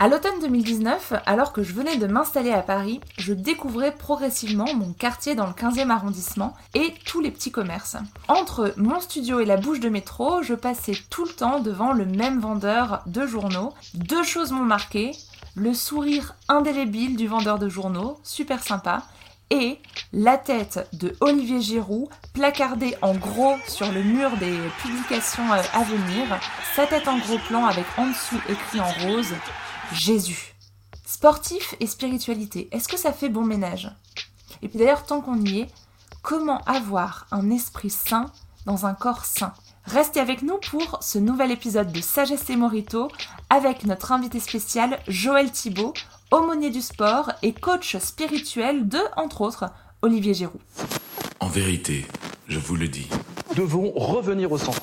[0.00, 4.92] À l'automne 2019, alors que je venais de m'installer à Paris, je découvrais progressivement mon
[4.92, 7.96] quartier dans le 15e arrondissement et tous les petits commerces.
[8.28, 12.04] Entre mon studio et la bouche de métro, je passais tout le temps devant le
[12.04, 13.74] même vendeur de journaux.
[13.94, 15.10] Deux choses m'ont marqué,
[15.56, 19.02] le sourire indélébile du vendeur de journaux, super sympa,
[19.50, 19.78] et
[20.12, 25.82] la tête de Olivier Giroud placardée en gros sur le mur des publications euh, à
[25.82, 26.26] venir,
[26.76, 29.34] sa tête en gros plan avec en dessous écrit en rose
[29.92, 30.54] Jésus.
[31.06, 33.90] Sportif et spiritualité, est-ce que ça fait bon ménage?
[34.62, 35.68] Et puis d'ailleurs, tant qu'on y est,
[36.22, 38.30] comment avoir un esprit sain
[38.66, 39.52] dans un corps sain?
[39.84, 43.08] Restez avec nous pour ce nouvel épisode de Sagesse et Morito
[43.48, 45.94] avec notre invité spécial Joël Thibault,
[46.30, 49.64] aumônier du sport et coach spirituel de, entre autres,
[50.02, 50.60] Olivier Giroud.
[51.40, 52.06] En vérité,
[52.46, 53.08] je vous le dis.
[53.50, 54.82] Nous devons revenir au centre.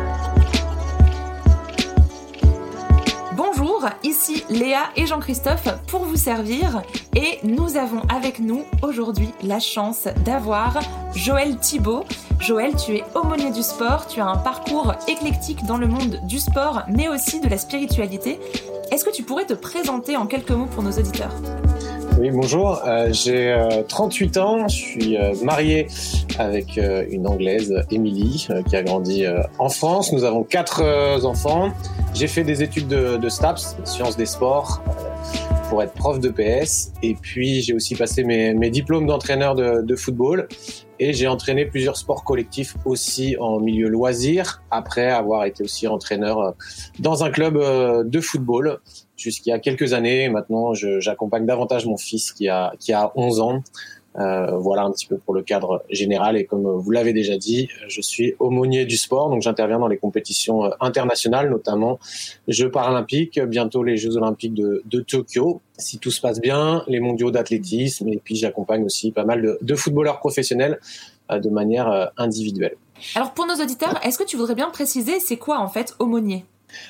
[4.03, 6.81] Ici Léa et Jean-Christophe pour vous servir
[7.15, 10.79] et nous avons avec nous aujourd'hui la chance d'avoir
[11.13, 12.03] Joël Thibault.
[12.39, 16.39] Joël, tu es aumônier du sport, tu as un parcours éclectique dans le monde du
[16.39, 18.39] sport mais aussi de la spiritualité.
[18.91, 21.33] Est-ce que tu pourrais te présenter en quelques mots pour nos auditeurs?
[22.21, 22.83] Oui, bonjour.
[22.85, 24.67] Euh, J'ai euh, 38 ans.
[24.67, 25.87] Je suis euh, marié
[26.37, 30.13] avec euh, une Anglaise, Émilie, euh, qui a grandi euh, en France.
[30.13, 31.71] Nous avons quatre euh, enfants.
[32.13, 36.93] J'ai fait des études de, STAPS, sciences des sports, euh, pour être prof de PS.
[37.01, 40.47] Et puis, j'ai aussi passé mes, mes diplômes d'entraîneur de, de football.
[41.03, 46.39] Et j'ai entraîné plusieurs sports collectifs aussi en milieu loisir, après avoir été aussi entraîneur
[46.39, 46.51] euh,
[46.99, 48.79] dans un club euh, de football
[49.17, 50.29] jusqu'il y a quelques années.
[50.29, 53.63] Maintenant, j'accompagne davantage mon fils qui a, qui a 11 ans.
[54.19, 56.35] Euh, voilà un petit peu pour le cadre général.
[56.35, 59.97] Et comme vous l'avez déjà dit, je suis aumônier du sport, donc j'interviens dans les
[59.97, 61.97] compétitions euh, internationales, notamment
[62.49, 66.99] Jeux paralympiques, bientôt les Jeux olympiques de, de Tokyo, si tout se passe bien, les
[66.99, 70.81] mondiaux d'athlétisme, et puis j'accompagne aussi pas mal de, de footballeurs professionnels
[71.31, 72.75] euh, de manière euh, individuelle.
[73.15, 76.43] Alors pour nos auditeurs, est-ce que tu voudrais bien préciser c'est quoi en fait aumônier?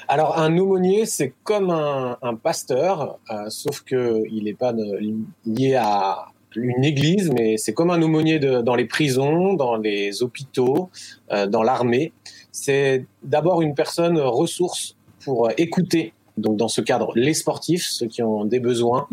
[0.07, 4.99] Alors un aumônier, c'est comme un, un pasteur, euh, sauf que il n'est pas de-
[5.45, 6.25] lié à
[6.56, 10.89] une église, mais c'est comme un aumônier de- dans les prisons, dans les hôpitaux,
[11.31, 12.12] euh, dans l'armée.
[12.51, 16.13] C'est d'abord une personne ressource pour euh, écouter.
[16.38, 19.07] Donc dans ce cadre, les sportifs, ceux qui ont des besoins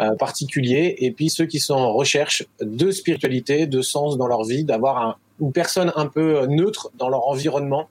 [0.00, 4.42] euh, particuliers, et puis ceux qui sont en recherche de spiritualité, de sens dans leur
[4.44, 7.86] vie, d'avoir un- une personne un peu neutre dans leur environnement, euh,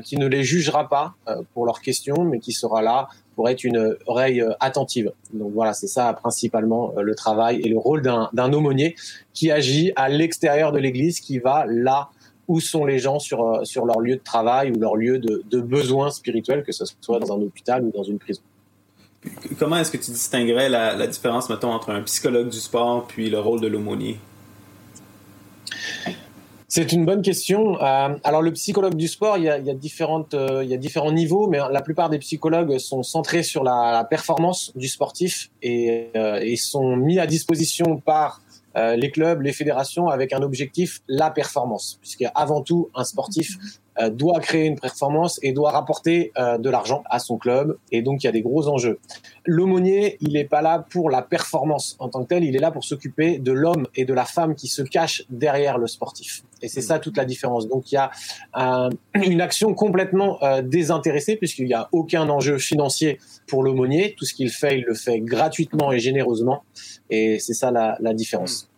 [0.00, 3.62] qui ne les jugera pas euh, pour leurs questions, mais qui sera là pour être
[3.62, 5.12] une oreille euh, attentive.
[5.32, 8.96] Donc voilà, c'est ça principalement euh, le travail et le rôle d'un aumônier
[9.34, 12.08] qui agit à l'extérieur de l'Église, qui va là
[12.48, 15.42] où sont les gens sur, euh, sur leur lieu de travail ou leur lieu de,
[15.48, 18.42] de besoin spirituel, que ce soit dans un hôpital ou dans une prison.
[19.58, 23.28] Comment est-ce que tu distinguerais la, la différence, mettons, entre un psychologue du sport puis
[23.28, 24.18] le rôle de l'aumônier?
[26.76, 27.80] C'est une bonne question.
[27.80, 30.68] Euh, alors le psychologue du sport, il y a, il y a différentes, euh, il
[30.68, 34.72] y a différents niveaux, mais la plupart des psychologues sont centrés sur la, la performance
[34.76, 38.42] du sportif et, euh, et sont mis à disposition par
[38.76, 43.56] euh, les clubs, les fédérations avec un objectif la performance, puisque avant tout un sportif
[44.00, 48.02] euh, doit créer une performance et doit rapporter euh, de l'argent à son club, et
[48.02, 48.98] donc il y a des gros enjeux.
[49.44, 52.70] L'aumônier, il n'est pas là pour la performance en tant que tel, il est là
[52.70, 56.42] pour s'occuper de l'homme et de la femme qui se cachent derrière le sportif.
[56.62, 57.68] Et c'est ça toute la différence.
[57.68, 58.10] Donc il y a
[58.54, 64.14] un- une action complètement euh, désintéressée puisqu'il n'y a aucun enjeu financier pour l'aumônier.
[64.16, 66.62] Tout ce qu'il fait, il le fait gratuitement et généreusement.
[67.10, 68.68] Et c'est ça la, la différence.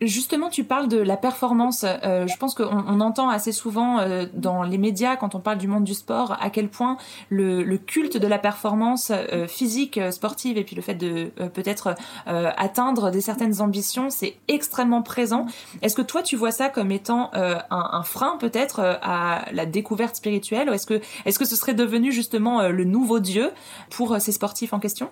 [0.00, 1.84] Justement, tu parles de la performance.
[1.84, 5.58] Euh, je pense qu'on on entend assez souvent euh, dans les médias, quand on parle
[5.58, 6.98] du monde du sport, à quel point
[7.30, 11.96] le, culte de la performance euh, physique, euh, sportive, et puis le fait de peut-être
[12.26, 15.46] atteindre des certaines ambitions, c'est extrêmement présent.
[15.82, 20.16] Est-ce que toi, tu vois ça comme étant un, un frein peut-être à la découverte
[20.16, 23.50] spirituelle, ou est-ce que est-ce que ce serait devenu justement le nouveau Dieu
[23.90, 25.10] pour ces sportifs en question?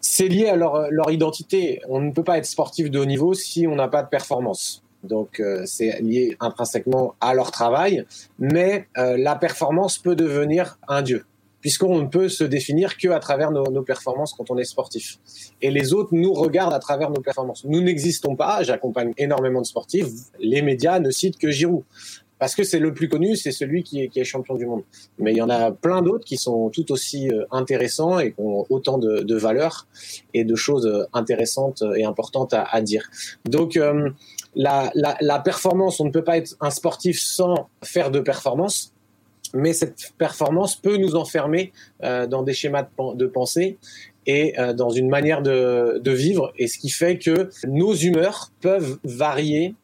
[0.00, 1.80] C'est lié à leur, identité.
[1.88, 4.82] On ne peut pas être sportif de haut niveau si on n'a pas de performance.
[5.04, 8.04] Donc euh, c'est lié intrinsèquement à leur travail,
[8.38, 11.24] mais euh, la performance peut devenir un dieu.
[11.60, 15.18] puisqu'on ne peut se définir que à travers nos, nos, performances quand on est sportif.
[15.60, 17.64] Et les autres nous regardent à travers nos performances.
[17.64, 18.62] Nous n'existons pas.
[18.62, 20.06] J'accompagne énormément de sportifs.
[20.38, 21.82] Les médias ne citent que Giroud
[22.38, 24.82] parce que c'est le plus connu, c'est celui qui est, champion du monde.
[25.18, 28.40] Mais il y en a plein d'autres qui sont tout aussi euh, intéressants et qui
[28.40, 29.86] ont autant de, de valeurs
[30.34, 33.10] et de choses euh, intéressantes et importantes à, dire.
[33.44, 34.10] Donc euh,
[34.54, 38.92] la, performance, on ne peut pas être un sportif sans faire de performance.
[39.54, 43.78] Mais cette performance peut nous enfermer dans des schémas de, pensée
[44.26, 49.74] et dans une manière de vivre, et ce qui fait que nos humeurs peuvent varier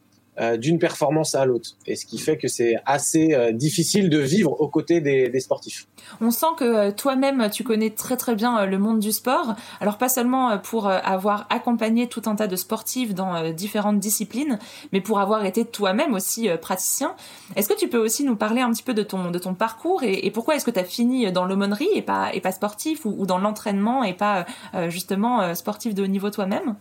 [0.40, 1.76] euh, d'une performance à l'autre.
[1.86, 5.38] Et ce qui fait que c'est assez euh, difficile de vivre aux côtés des, des
[5.38, 5.86] sportifs.
[6.20, 9.54] On sent que euh, toi-même, tu connais très très bien le monde du sport.
[9.80, 14.58] Alors pas seulement pour avoir accompagné tout un tas de sportifs dans différentes disciplines,
[14.92, 17.14] mais pour avoir été toi-même aussi praticien.
[17.54, 20.02] Est-ce que tu peux aussi nous parler un petit peu de ton, de ton parcours
[20.02, 23.14] et, pourquoi est-ce que tu as fini dans l'aumônerie et pas, et pas sportif ou,
[23.16, 24.46] ou dans l'entraînement et pas
[24.88, 26.74] justement sportif de haut niveau toi-même?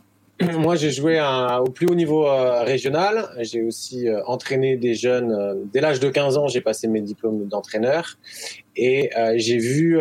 [0.57, 1.21] Moi, j'ai joué
[1.61, 3.29] au plus haut niveau euh, régional.
[3.39, 5.31] J'ai aussi euh, entraîné des jeunes.
[5.31, 8.17] Euh, dès l'âge de 15 ans, j'ai passé mes diplômes d'entraîneur
[8.75, 9.99] et j'ai vu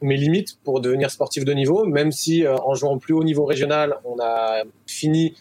[0.00, 1.84] mes limites pour devenir sportif de niveau.
[1.84, 5.34] Même si en jouant au plus haut niveau régional, on a fini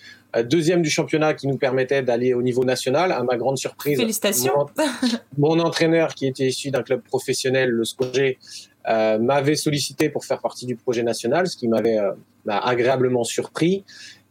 [0.45, 3.11] deuxième du championnat qui nous permettait d'aller au niveau national.
[3.11, 4.53] À ma grande surprise, félicitations.
[5.37, 8.39] Mon, mon entraîneur, qui était issu d'un club professionnel, le Scoger,
[8.87, 12.11] euh, m'avait sollicité pour faire partie du projet national, ce qui m'avait euh,
[12.47, 13.83] agréablement surpris.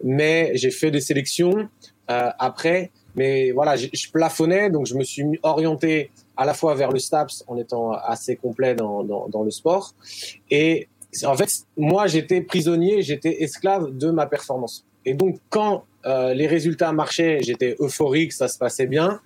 [0.03, 1.69] Mais j'ai fait des sélections
[2.11, 2.91] euh, après.
[3.17, 6.99] Mais voilà, je, je, plafonnais, donc je me suis orienté à la fois vers le
[6.99, 9.95] STAPS en étant assez complet dans, dans, dans le sport.
[10.51, 10.89] Et
[11.25, 14.85] en fait, moi, j'étais prisonnier, j'étais esclave de ma performance.
[15.05, 19.21] Et donc, quand euh, les résultats marchaient, j'étais euphorique, ça se passait bien.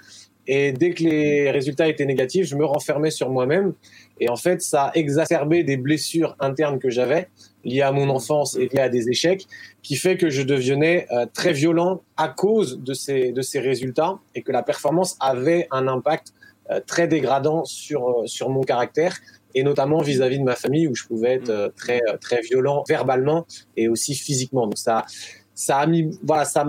[0.47, 3.75] Et dès que les résultats étaient négatifs, je me renfermais sur moi-même.
[4.21, 7.29] Et en fait, ça a exacerbé des blessures internes que j'avais
[7.65, 9.47] liées à mon enfance et liées à des échecs,
[9.83, 14.19] qui fait que je devenais euh, très violent à cause de ces, de ces résultats
[14.35, 16.33] et que la performance avait un impact
[16.71, 19.17] euh, très dégradant sur, euh, sur mon caractère
[19.55, 23.47] et notamment vis-à-vis -vis de ma famille où je pouvais être très, très violent verbalement
[23.77, 24.67] et aussi physiquement.
[24.67, 25.05] Donc ça,
[25.55, 26.65] ça a mis, voilà, ça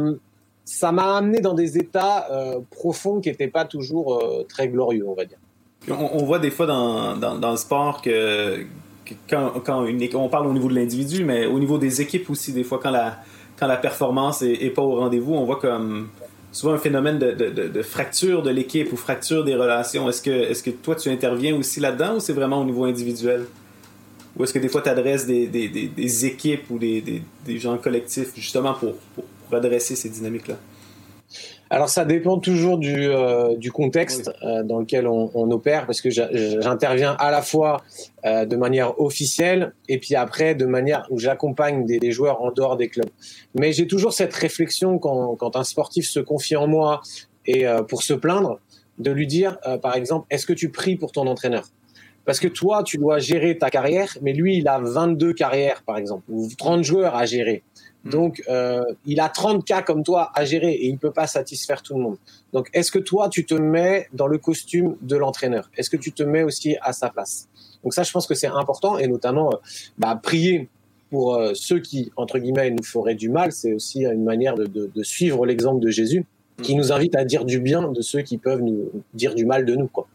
[0.65, 2.27] ça m'a amené dans des états
[2.71, 4.19] profonds qui n'étaient pas toujours
[4.49, 5.37] très glorieux, on va dire.
[5.89, 8.65] On, voit des fois dans, le sport que,
[9.33, 12.91] on parle au niveau de l'individu, mais au niveau des équipes aussi, des fois quand
[12.91, 16.09] la, performance est, pas au rendez-vous, on voit comme
[16.51, 20.09] souvent un phénomène de, fracture de l'équipe ou fracture des relations.
[20.09, 20.21] Est-ce
[20.63, 23.45] que, toi tu interviens aussi là-dedans ou c'est vraiment au niveau individuel?
[24.37, 27.23] Ou est-ce que des fois tu adresses des, équipes ou des
[27.57, 30.55] gens collectifs justement pour, pour pour adresser ces dynamiques-là?
[31.69, 36.01] Alors ça dépend toujours du, euh, du contexte euh, dans lequel on, on, opère, parce
[36.01, 37.81] que j'interviens à la fois
[38.25, 42.51] euh, de manière officielle et puis après de manière où j'accompagne des, des, joueurs en
[42.51, 43.09] dehors des clubs.
[43.55, 47.01] Mais j'ai toujours cette réflexion quand, quand, un sportif se confie en moi
[47.45, 48.59] et euh, pour se plaindre,
[48.97, 51.67] de lui dire euh, par exemple, est-ce que tu pries pour ton entraîneur?
[52.25, 55.97] Parce que toi, tu dois gérer ta carrière, mais lui, il a 22 carrières, par
[55.97, 57.63] exemple, ou 30 joueurs à gérer.
[58.05, 61.27] Donc, euh, il a 30 cas comme toi à gérer et il ne peut pas
[61.27, 62.17] satisfaire tout le monde.
[62.53, 65.69] Donc, est-ce que toi, tu te mets dans le costume de l'entraîneur?
[65.75, 67.47] Est-ce que tu te mets aussi à sa place?
[67.83, 69.59] Donc ça, je pense que c'est important et notamment
[69.97, 70.69] bah, prier
[71.09, 74.65] pour euh, ceux qui, entre guillemets, nous feraient du mal, c'est aussi une manière de,
[74.65, 76.25] de, de suivre l'exemple de Jésus
[76.61, 79.65] qui nous invite à dire du bien de ceux qui peuvent nous dire du mal
[79.65, 79.87] de nous.
[79.87, 80.07] Quoi.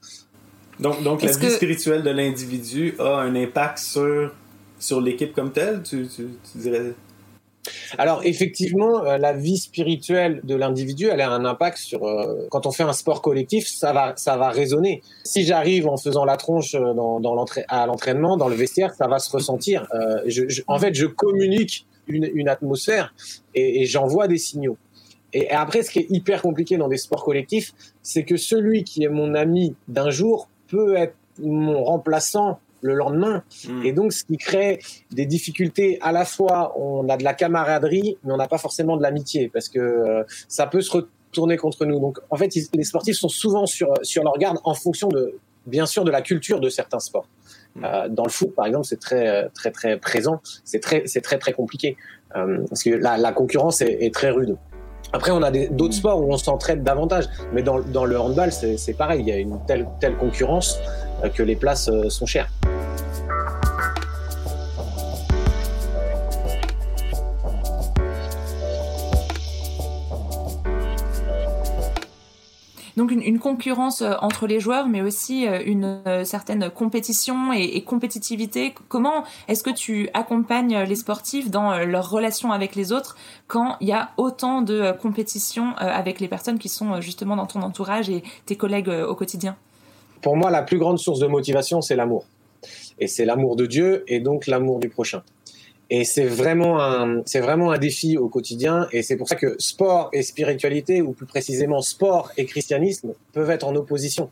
[0.79, 1.51] Donc, donc la vie que...
[1.51, 4.33] spirituelle de l'individu a un impact sur,
[4.79, 6.95] sur l'équipe comme telle, tu, tu, tu dirais
[7.99, 12.07] alors effectivement, euh, la vie spirituelle de l'individu, elle a un impact sur.
[12.07, 15.03] Euh, quand on fait un sport collectif, ça va, ça va résonner.
[15.25, 19.07] Si j'arrive en faisant la tronche euh, dans, dans à l'entraînement, dans le vestiaire, ça
[19.09, 19.87] va se ressentir.
[19.95, 23.15] Euh, je, je, en fait, je communique une, une atmosphère
[23.55, 24.77] et, et j'envoie des signaux.
[25.33, 29.05] Et après, ce qui est hyper compliqué dans des sports collectifs, c'est que celui qui
[29.05, 33.43] est mon ami d'un jour peut être mon remplaçant le lendemain.
[33.69, 33.85] Mmh.
[33.85, 34.79] Et donc, ce qui crée
[35.11, 38.97] des difficultés, à la fois, on a de la camaraderie, mais on n'a pas forcément
[38.97, 42.01] de l'amitié, parce que euh, ça peut se retourner contre nous.
[42.01, 45.35] Donc, en fait, ils, les sportifs sont souvent sur, sur leur garde en fonction de,
[45.67, 47.29] bien sûr, de la culture de certains sports.
[47.75, 47.85] Mmh.
[47.85, 50.41] Euh, dans le foot, par exemple, c'est très, très, très présent.
[50.65, 51.97] C'est très, c'est très, très compliqué.
[52.37, 54.57] Euh, parce que la, la concurrence est, est très rude.
[55.13, 58.97] Après, on a d'autres sports où on s'entraide davantage, mais dans, dans le handball, c'est
[58.97, 59.23] pareil.
[59.23, 62.49] Il y a une telle, telle concurrence euh, que les places euh, sont chères.
[73.01, 77.63] donc une, concurrence euh, entre les joueurs, mais aussi euh, une euh, certaine compétition et,
[77.63, 78.75] et compétitivité.
[78.89, 83.77] Comment est-ce que tu accompagnes les sportifs dans euh, leur relation avec les autres quand
[83.81, 87.37] il y a autant de euh, compétition euh, avec les personnes qui sont euh, justement
[87.37, 89.57] dans ton entourage et tes collègues euh, au quotidien?
[90.23, 92.25] Pour moi, la plus grande source de motivation, c'est l'amour.
[92.99, 95.23] Et c'est l'amour de Dieu et donc l'amour du prochain.
[95.89, 98.87] Et c'est vraiment un, c'est vraiment un défi au quotidien.
[98.93, 103.51] Et c'est pour ça que sport et spiritualité, ou plus précisément sport et christianisme, peuvent
[103.51, 104.31] être en opposition.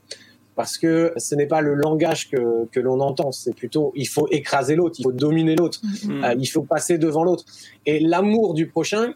[0.55, 3.33] Parce que ce n'est pas le langage que, que l'on entend.
[3.33, 6.25] C'est plutôt, il faut écraser l'autre, il faut dominer l'autre, Mm.
[6.25, 7.45] euh, il faut passer devant l'autre.
[7.87, 9.15] Et l'amour du prochain,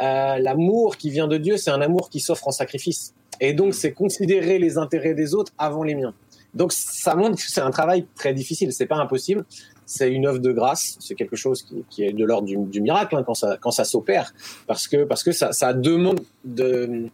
[0.00, 3.14] euh, l'amour qui vient de Dieu, c'est un amour qui s'offre en sacrifice.
[3.40, 6.14] Et donc, c'est considérer les intérêts des autres avant les miens.
[6.54, 8.72] Donc, ça montre que c'est un travail très difficile.
[8.72, 9.44] C'est pas impossible.
[9.86, 10.96] C'est une œuvre de grâce.
[11.00, 14.32] C'est quelque chose qui, est de l'ordre du, miracle hein, quand ça, s'opère,
[14.66, 17.10] parce que parce que ça, demande de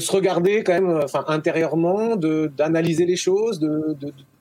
[0.00, 3.60] se regarder quand même, enfin intérieurement, d'analyser les choses.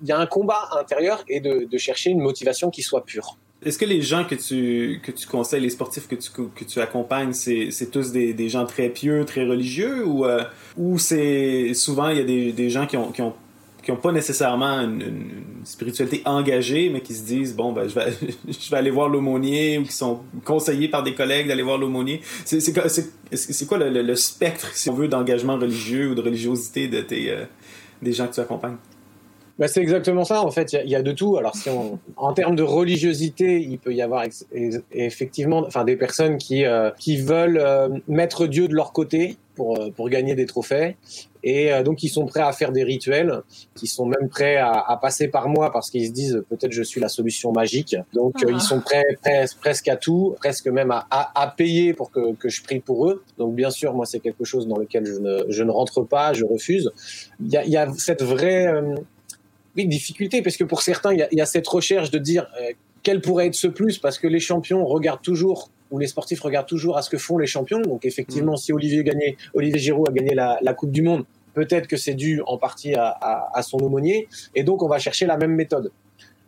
[0.02, 3.38] Il y a un combat intérieur et de chercher une motivation qui soit pure.
[3.66, 6.80] Est-ce que les gens que tu, que tu conseilles, les sportifs que tu, que tu
[6.80, 10.44] accompagnes, c'est, tous des, des gens très pieux, très religieux ou, euh,
[10.78, 13.34] ou c'est souvent il y a des, des gens qui ont, qui ont
[13.84, 17.96] qui ont pas nécessairement une, une spiritualité engagée, mais qui se disent bon ben je
[17.96, 18.12] vais
[18.48, 22.20] je vais aller voir l'aumônier ou qui sont conseillés par des collègues d'aller voir l'aumônier.
[22.44, 26.10] C'est c'est quoi- c'est c'est quoi le, le- le spectre si on veut d'engagement religieux
[26.10, 27.46] ou de religiosité de tes euh,
[28.02, 28.76] des gens que tu accompagnes?
[29.60, 30.44] Bah, c'est exactement ça.
[30.44, 31.38] En fait, il y y, a de tout.
[31.38, 35.84] Alors, si on, en termes de religiosité, il peut y avoir ex- ex- effectivement, enfin,
[35.84, 40.10] des personnes qui euh, qui veulent euh, mettre Dieu de leur côté pour euh, pour
[40.10, 40.96] gagner des trophées,
[41.44, 43.42] et euh, donc ils sont prêts à faire des rituels,
[43.74, 46.84] qui sont même prêts à, à passer par moi parce qu'ils se disent peut-être je
[46.84, 47.96] suis la solution magique.
[48.14, 48.54] Donc euh, Ah.
[48.54, 52.36] ils sont prêts, prêts presque à tout, presque même à, à, à payer pour que
[52.36, 53.24] que je prie pour eux.
[53.40, 56.34] Donc bien sûr, moi c'est quelque chose dans lequel je ne je ne rentre pas,
[56.34, 56.92] je refuse.
[57.44, 58.94] Il y a, y a cette vraie euh,
[59.78, 62.18] oui, difficulté, parce que pour certains, il y a, il y a cette recherche de
[62.18, 62.72] dire euh,
[63.04, 66.68] quel pourrait être ce plus, parce que les champions regardent toujours, ou les sportifs regardent
[66.68, 67.80] toujours à ce que font les champions.
[67.80, 71.88] Donc effectivement, si Olivier, gagné, Olivier Giroud a gagné la, la Coupe du Monde, peut-être
[71.88, 75.26] que c'est dû en partie à, à, à son aumônier, et donc on va chercher
[75.26, 75.92] la même méthode.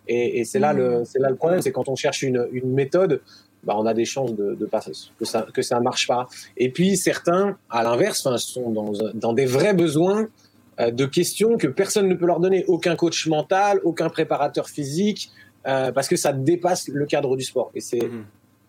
[0.07, 2.73] Et, et c'est là, le, c'est là le problème, c'est quand on cherche une, une
[2.73, 3.21] méthode,
[3.63, 4.81] bah, on a des chances de, de pas,
[5.19, 6.27] que ça que ça marche pas.
[6.57, 10.27] Et puis certains, à l'inverse, sont dans, dans des vrais besoins
[10.79, 15.29] de questions que personne ne peut leur donner, aucun coach mental, aucun préparateur physique,
[15.67, 17.69] euh, parce que ça dépasse le cadre du sport.
[17.75, 18.23] Et c'est Mhm.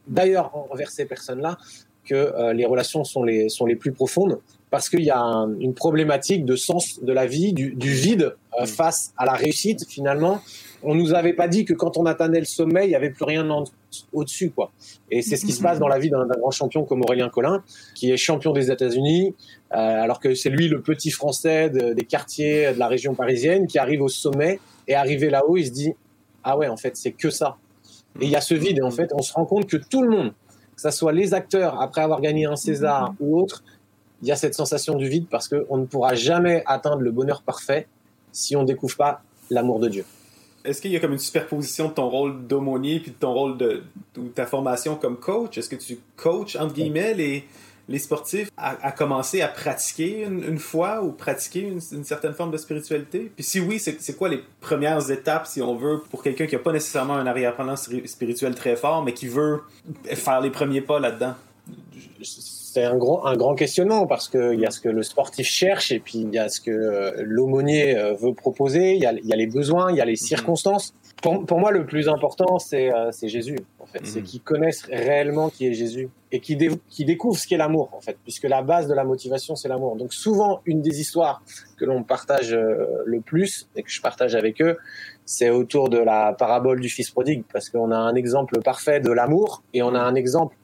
[0.08, 1.56] d'ailleurs envers ces personnes-là
[2.04, 4.40] que euh, les relations sont les sont les plus profondes,
[4.70, 8.34] parce qu'il y a un- une problématique de sens de la vie, du, du vide
[8.58, 8.66] euh, Mhm.
[8.66, 9.86] face à la réussite.
[9.88, 10.40] Finalement,
[10.82, 13.24] on nous avait pas dit que quand on atteignait le sommet, il y avait plus
[13.24, 13.64] rien en-
[14.12, 14.70] au-dessus, quoi.
[15.10, 17.62] Et c'est ce qui se passe dans la vie d'un grand champion comme Aurélien Collin,
[17.94, 19.34] qui est champion des États-Unis,
[19.72, 23.66] euh, alors que c'est lui le petit Français de- des quartiers de la région parisienne
[23.66, 25.92] qui arrive au sommet et arrivé là-haut, il se dit
[26.42, 27.56] ah ouais, en fait, c'est que ça.
[28.20, 30.02] Et il y a ce vide et en fait, on se rend compte que tout
[30.02, 30.32] le monde,
[30.74, 33.62] que ça soit les acteurs après avoir gagné un César ou autre,
[34.22, 37.42] il y a cette sensation du vide parce qu'on ne pourra jamais atteindre le bonheur
[37.42, 37.86] parfait
[38.32, 40.04] si on découvre pas l'amour de Dieu.
[40.64, 43.56] Est-ce qu'il y a comme une superposition de ton rôle d'aumônier puis de ton rôle
[43.56, 43.82] de,
[44.18, 45.56] ou ta formation comme coach?
[45.56, 47.44] Est-ce que tu coaches, entre guillemets, les,
[47.88, 52.50] les sportifs à, commencer à pratiquer une, une foi ou pratiquer une, une certaine forme
[52.50, 53.32] de spiritualité?
[53.34, 56.60] Puis si oui, c'est quoi les premières étapes, si on veut, pour quelqu'un qui n'a
[56.60, 59.62] pas nécessairement un arrière-plan spiri- spirituel très fort, mais qui veut
[60.04, 61.34] faire les premiers pas là-dedans?
[62.72, 65.46] C'est un grand, un grand questionnement parce que il y a ce que le sportif
[65.48, 69.06] cherche et puis il y a ce que euh, l'aumônier euh, veut proposer, il y,
[69.06, 70.94] a, il y a les besoins, il y a les circonstances.
[71.22, 74.00] Pour, pour moi, le plus important, c'est euh, Jésus, en fait.
[74.04, 74.26] C'est Mhm.
[74.26, 78.00] qu'ils connaissent réellement qui est Jésus et qu'ils dé- qu'ils découvrent ce qu'est l'amour, en
[78.00, 79.96] fait, puisque la base de la motivation, c'est l'amour.
[79.96, 81.42] Donc souvent, une des histoires
[81.76, 84.78] que l'on partage euh, le plus et que je partage avec eux,
[85.26, 89.10] c'est autour de la parabole du fils prodigue, parce qu'on a un exemple parfait de
[89.12, 90.56] l'amour et on a un exemple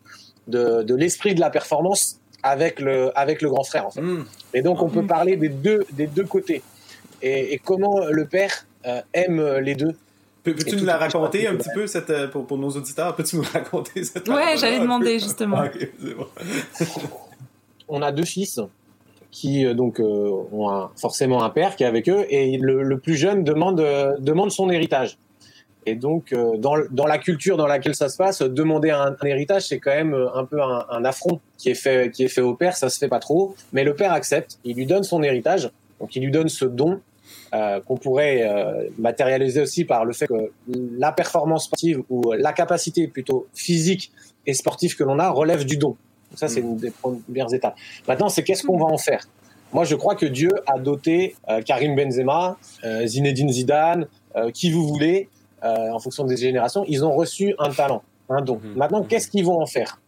[0.48, 4.00] de, de l'esprit de la performance avec le, avec le grand frère, en fait.
[4.00, 4.24] Hmm.
[4.54, 5.06] Et donc, on peut Mhm.
[5.08, 6.62] parler des deux, des deux côtés.
[7.22, 9.94] Et, et comment le père euh, aime les deux.
[10.44, 13.16] Peux-tu nous la raconter un petit peu cette, euh, pour, pour nos auditeurs?
[13.16, 15.56] Peux-tu nous raconter cette Ouais, j'allais demander, justement.
[15.64, 15.68] Ah,
[16.16, 16.26] bon.
[17.88, 18.60] On a deux fils
[19.32, 22.82] qui euh, donc euh, ont un- forcément un père qui est avec eux, et le,
[22.82, 25.18] le plus jeune demande, euh, demande son héritage.
[25.86, 29.68] Et donc, euh, dans, la culture dans laquelle ça se passe, demander un, un héritage,
[29.68, 32.40] c'est quand même euh, un peu un, un affront qui est, fait, qui est fait
[32.40, 33.54] au père, ça se fait pas trop.
[33.72, 37.00] Mais le père accepte, il lui donne son héritage, donc il lui donne ce don
[37.54, 40.50] euh, qu'on pourrait euh, matérialiser aussi par le fait que
[40.98, 44.10] la performance sportive ou la capacité plutôt physique
[44.46, 45.90] et sportive que l'on a relève du don.
[46.30, 47.76] Donc ça, c'est une des premières étapes.
[48.08, 49.28] Maintenant, c'est qu'est-ce qu'on va en faire?
[49.72, 52.56] Moi, je crois que Dieu a doté euh, Karim Benzema,
[53.04, 54.08] Zinedine Zidane,
[54.52, 55.28] qui vous voulez,
[55.64, 58.60] euh, en fonction des générations, ils ont reçu un talent, un don.
[58.62, 58.74] Mhm.
[58.76, 60.00] Maintenant, qu'est-ce qu'ils vont en faire?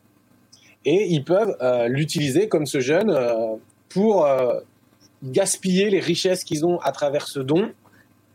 [0.84, 3.56] Et ils peuvent euh, l'utiliser comme ce jeune euh,
[3.88, 4.26] pour
[5.22, 7.72] gaspiller les richesses qu'ils ont à travers ce don,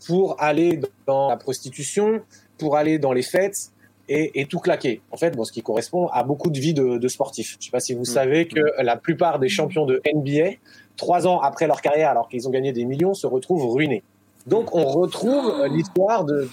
[0.07, 2.21] pour aller dans la prostitution,
[2.57, 3.71] pour aller dans les fêtes,
[4.09, 5.01] et, et tout claquer.
[5.11, 7.51] En fait, bon, ce qui correspond à beaucoup de vies de, de sportifs.
[7.53, 10.57] Je ne sais pas si vous savez que la plupart des champions de NBA,
[10.97, 14.03] trois ans après leur carrière, alors qu'ils ont gagné des millions, se retrouvent ruinés.
[14.47, 16.47] Donc, on retrouve l'histoire de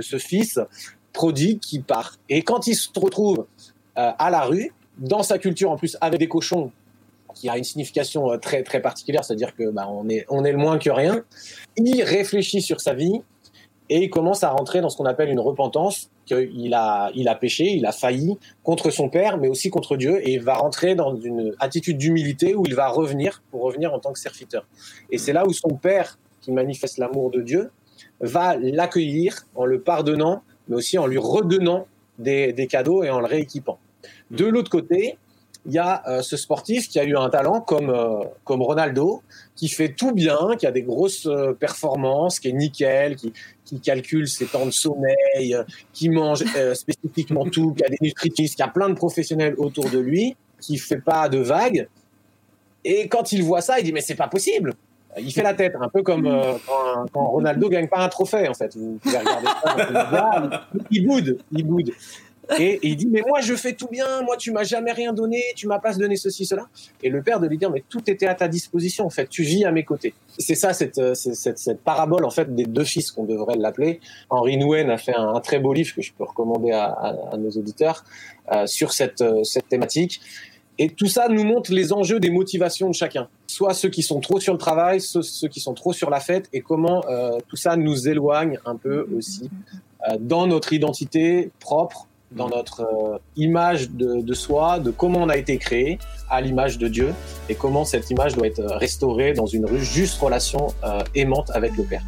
[0.00, 0.58] ce fils
[1.12, 2.16] prodigue qui part.
[2.28, 3.46] Et quand il se retrouve
[3.98, 6.70] euh, à la rue, dans sa culture en plus, avec des cochons,
[7.34, 10.52] qui a une signification euh, très très particulière, c'est-à-dire que bah, on est on est
[10.52, 11.24] le moins que rien.
[11.76, 13.22] Il réfléchit sur sa vie
[13.88, 17.34] et il commence à rentrer dans ce qu'on appelle une repentance, qu'il a, il a
[17.34, 20.94] péché, il a failli contre son père, mais aussi contre Dieu, et il va rentrer
[20.94, 24.66] dans une attitude d'humilité où il va revenir pour revenir en tant que serviteur.
[25.10, 27.70] Et c'est là où son père, qui manifeste l'amour de Dieu,
[28.20, 31.86] va l'accueillir en le pardonnant, mais aussi en lui redonnant
[32.18, 33.78] des, des cadeaux et en le rééquipant.
[34.30, 35.16] De l'autre côté,
[35.66, 39.22] il y a euh, ce sportif qui a eu un talent comme, euh, comme Ronaldo,
[39.54, 43.32] qui fait tout bien, qui a des grosses euh, performances, qui est nickel, qui,
[43.64, 45.56] qui calcule ses temps de sommeil,
[45.92, 46.44] qui mange
[46.74, 50.78] spécifiquement tout, qui a des nutritistes, qui a plein de professionnels autour de lui, qui
[50.78, 51.88] fait pas de vagues.
[52.84, 54.74] Et quand il voit ça, il dit mais c'est pas possible.
[55.18, 58.48] Il fait la tête, un peu comme euh, quand, quand Ronaldo gagne pas un trophée
[58.48, 58.76] en fait.
[60.90, 61.90] Il boude, il boude.
[62.58, 65.40] Et, il dit mais moi je fais tout bien, moi tu m'as jamais rien donné,
[65.54, 66.66] tu m'as pas donné ceci cela.
[67.02, 69.42] Et le père de lui dire mais tout était à ta disposition en fait, tu
[69.42, 70.14] vis à mes côtés.
[70.38, 74.00] C'est ça cette, euh, cette, cette parabole en fait des deux fils qu'on devrait l'appeler.
[74.28, 78.04] Henri Nouwen a fait un, très beau livre que je peux recommander à, nos auditeurs
[78.50, 80.20] euh, sur cette, cette thématique.
[80.82, 83.28] Et tout ça nous montre les enjeux des motivations de chacun.
[83.46, 86.18] Soit ceux qui sont trop sur le travail, ceux, ceux qui sont trop sur la
[86.18, 89.48] fête, et comment euh, tout ça nous éloigne un peu aussi
[90.08, 95.36] euh, dans notre identité propre, dans notre euh, image de, soi, de comment on a
[95.36, 97.14] été créé à l'image de Dieu,
[97.48, 100.66] et comment cette image doit être restaurée dans une juste relation
[101.14, 102.02] aimante avec le Père.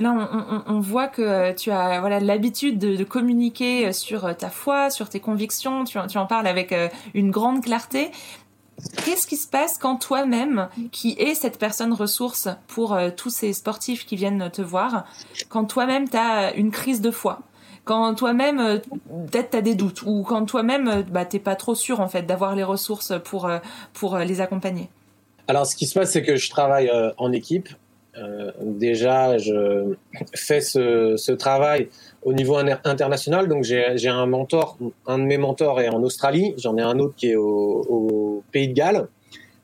[0.00, 4.48] Là, on, voit que euh, tu as voilà l'habitude de, communiquer euh, sur euh, ta
[4.48, 5.84] foi, sur tes convictions.
[5.84, 6.74] Tu, en- parles avec
[7.14, 8.10] une grande clarté.
[9.04, 14.06] Qu'est-ce qui se passe quand toi-même, qui es cette personne ressource pour tous ces sportifs
[14.06, 15.04] qui viennent te voir,
[15.48, 17.40] quand toi-même tu as une crise de foi?
[17.84, 18.80] Quand toi-même,
[19.30, 22.54] peut-être t'as des doutes, ou quand toi-même, bah, t'es pas trop sûr en fait d'avoir
[22.54, 23.50] les ressources pour
[23.92, 24.88] pour les accompagner?
[25.48, 27.68] Alors, ce qui se passe, c'est que je travaille en équipe.
[28.18, 29.94] Euh, déjà, je
[30.34, 31.88] fais ce, travail
[32.22, 33.48] au niveau inter- international.
[33.48, 36.54] Donc, j'ai un mentor, un de mes mentors est en Australie.
[36.58, 39.06] J'en ai un autre qui est au, Pays de Galles.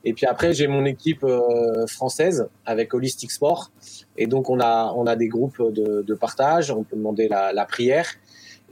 [0.05, 3.71] Et puis après, j'ai mon équipe euh, française avec Holistic Sport.
[4.15, 6.71] Et donc, on a, on a des groupes de, partage.
[6.71, 8.07] On peut demander la, prière.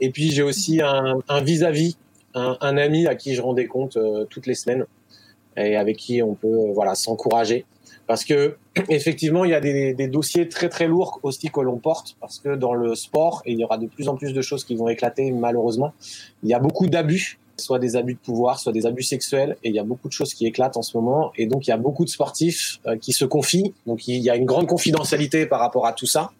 [0.00, 1.98] Et puis, j'ai aussi un vis-à-vis,
[2.34, 4.86] un, un ami à qui je rends des comptes euh, toutes les semaines
[5.56, 7.64] et avec qui on peut euh, voilà s'encourager
[8.06, 8.56] parce que
[8.88, 12.38] effectivement il y a des, des dossiers très très lourds aussi que l'on porte parce
[12.38, 14.88] que dans le sport il y aura de plus en plus de choses qui vont
[14.88, 15.92] éclater malheureusement.
[16.42, 19.70] Il y a beaucoup d'abus soit des abus de pouvoir soit des abus sexuels et
[19.70, 21.32] il y a beaucoup de choses qui éclatent en ce moment.
[21.36, 23.74] Et donc il y a beaucoup de sportifs euh, qui se confient.
[23.86, 26.32] Donc il y a une grande confidentialité par rapport à tout ça.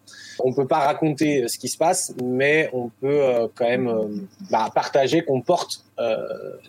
[0.45, 4.27] On peut pas raconter euh, ce qui se passe mais on peut euh, quand même
[4.51, 5.85] bah, partager qu'on porte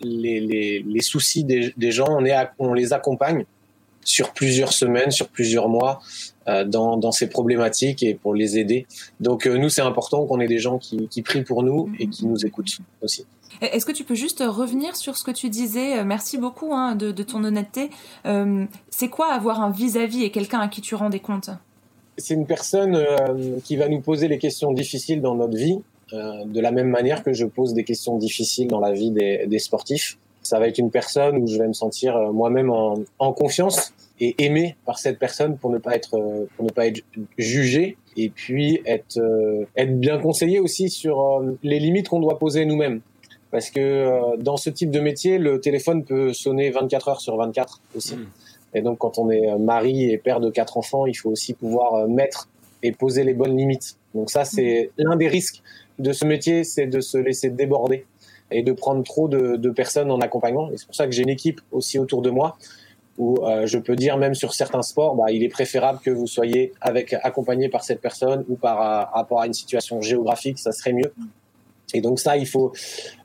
[0.02, 3.44] les, les, les soucis des, des gens, on, est on les accompagne
[4.08, 6.00] sur plusieurs semaines, sur plusieurs mois
[6.48, 8.86] euh, dans, dans ces problématiques et pour les aider.
[9.20, 12.08] Donc euh, nous, c'est important qu'on ait des gens qui, qui prient pour nous et
[12.08, 13.26] qui nous écoutent aussi.
[13.60, 15.98] Est-ce que tu peux juste revenir sur ce que tu disais?
[15.98, 17.90] Euh, Merci beaucoup hein, de, de ton honnêteté.
[18.24, 21.50] Euh, c'est quoi avoir un vis-à-vis et quelqu'un à qui tu rends des comptes?
[22.16, 25.78] C'est une personne euh, qui va nous poser les questions difficiles dans notre vie,
[26.12, 29.46] euh, de la même manière que je pose des questions difficiles dans la vie des,
[29.46, 30.18] des sportifs.
[30.42, 33.92] Ça va être une personne où je vais me sentir euh, moi-même en, en confiance
[34.20, 37.02] et aimé par cette personne pour ne pas être euh, pour ne pas être
[37.36, 37.96] jugé.
[38.16, 42.64] Et puis être euh, être bien conseillé aussi sur euh, les limites qu'on doit poser
[42.64, 43.00] nous-mêmes.
[43.50, 47.36] Parce que euh, dans ce type de métier le téléphone peut sonner 24 heures sur
[47.36, 48.16] 24 aussi.
[48.16, 48.26] Mm.
[48.74, 51.94] et donc quand on est mari et père de quatre enfants il faut aussi pouvoir
[51.94, 52.48] euh, mettre
[52.82, 53.96] et poser les bonnes limites.
[54.14, 55.62] Donc ça c'est l'un des risques
[55.98, 58.04] de ce métier c'est de se laisser déborder
[58.50, 61.22] et de prendre trop de, de personnes en accompagnement et c'est pour ça que j'ai
[61.22, 62.56] une équipe aussi autour de moi
[63.18, 66.26] Ou euh, je peux dire même sur certains sports, bah, il est préférable que vous
[66.26, 70.72] soyez avec accompagné par cette personne ou par euh, rapport à une situation géographique, ça
[70.72, 71.12] serait mieux.
[71.94, 72.72] Et donc ça, il faut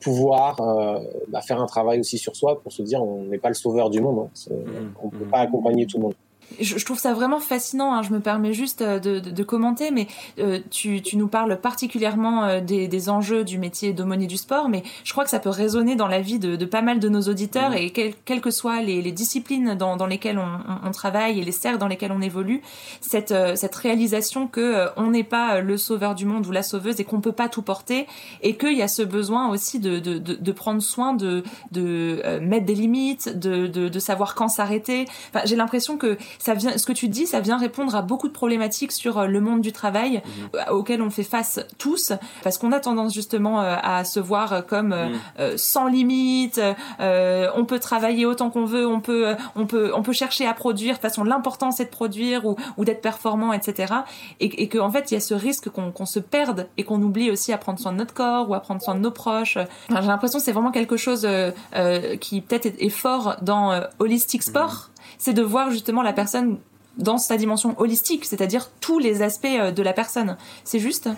[0.01, 3.49] pouvoir euh, bah, faire un travail aussi sur soi pour se dire on n'est pas
[3.49, 4.51] le sauveur du monde, hein.
[4.51, 4.93] Mhm.
[5.03, 6.15] on peut pas accompagner tout le monde.
[6.60, 9.44] Je, je trouve ça vraiment fascinant, hein, je me permets juste euh, de, de, de
[9.44, 10.08] commenter, mais
[10.39, 14.70] euh, tu, tu nous parles particulièrement euh, des, des enjeux du métier d'aumônier du sport,
[14.70, 17.10] mais je crois que ça peut résonner dans la vie de, de pas mal de
[17.10, 20.88] nos auditeurs, et quel- quelles que soient les, les disciplines dans, dans lesquelles on, on-
[20.88, 22.62] on travaille et les cercles dans lesquels on évolue,
[23.02, 27.04] cette, cette réalisation que on n'est pas le sauveur du monde ou la sauveuse et
[27.04, 28.08] qu'on peut pas tout porter,
[28.42, 32.22] et qu'il y a ce besoin aussi de, de, de, de prendre soin, de, de
[32.42, 35.06] mettre des limites, de, de, de savoir quand s'arrêter.
[35.34, 38.27] Enfin, j'ai l'impression que ça vient, ce que tu dis, ça vient répondre à beaucoup
[38.27, 40.21] de problématiques sur euh, le monde du travail
[40.56, 42.12] euh, auxquelles on fait face tous,
[42.43, 44.93] parce qu'on a tendance justement euh, à se voir comme
[45.39, 46.60] euh, sans limite.
[46.99, 50.53] euh, on peut travailler autant qu'on veut, on peut, on peut, on peut chercher à
[50.53, 50.95] produire.
[50.95, 53.93] De toute façon, l'important c'est de produire ou, ou d'être performant, etc.
[54.41, 57.01] Et, et qu'en fait, il y a ce risque qu'on qu'on se perde et qu'on
[57.01, 59.58] oublie aussi à prendre soin de notre corps ou à prendre soin de nos proches.
[59.89, 63.38] Enfin, J'ai l'impression que c'est vraiment quelque chose euh, euh, qui peut-être est, est fort
[63.41, 66.58] dans euh, holistic sport, c'est de voir justement la personne
[66.97, 70.38] dans sa dimension holistique, c'est-à-dire tous les aspects euh, de la personne.
[70.63, 71.10] C'est juste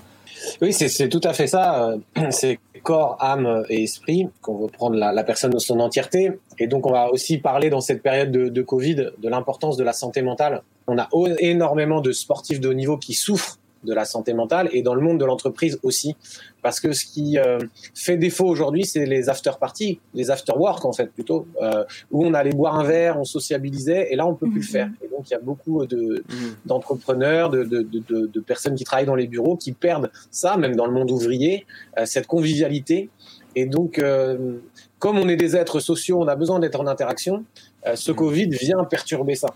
[0.62, 1.89] Oui, c'est tout à fait ça.
[1.89, 1.97] Euh,
[2.31, 6.31] C'est corps, âme et esprit qu'on veut prendre la, personne dans son entièreté.
[6.60, 9.84] Et donc, on va aussi parler dans cette période de, de Covid de l'importance de
[9.84, 10.62] la santé mentale.
[10.88, 14.82] On a énormément de sportifs de haut niveau qui souffrent de la santé mentale et
[14.82, 16.15] dans le monde de l'entreprise aussi.
[16.62, 17.60] Parce que ce qui euh,
[17.93, 22.26] fait défaut aujourd'hui, c'est les after parties, les after work en fait plutôt, euh, où
[22.26, 24.89] on allait boire un verre, on sociabilisait, et là on peut plus le faire.
[25.04, 26.56] Et donc il y a beaucoup de, Mhm.
[26.65, 30.58] d'entrepreneurs, de, de, de, de, de personnes qui travaillent dans les bureaux qui perdent ça,
[30.58, 31.65] même dans le monde ouvrier,
[32.00, 33.10] euh, cette convivialité.
[33.56, 34.58] Et donc, euh,
[35.00, 37.43] comme on est des êtres sociaux, on a besoin d'être en interaction.
[37.88, 39.50] euh, ce Covid vient perturber ça.